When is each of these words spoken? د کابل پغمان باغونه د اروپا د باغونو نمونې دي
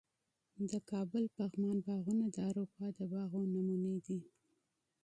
د 0.69 0.71
کابل 0.91 1.23
پغمان 1.37 1.77
باغونه 1.87 2.25
د 2.35 2.37
اروپا 2.49 2.85
د 2.97 2.99
باغونو 3.13 3.51
نمونې 3.69 3.97
دي 4.05 4.19